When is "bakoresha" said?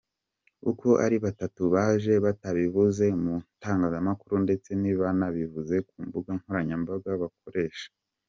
7.23-7.87